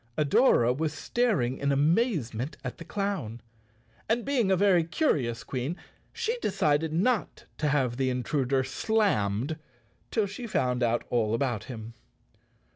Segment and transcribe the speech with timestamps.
[0.17, 3.39] Adora was staring in amazement at the clown,
[4.09, 5.77] and being a very curious Queen
[6.11, 9.59] she decided not to have the intruder slammed
[10.09, 11.93] till she found out all about him.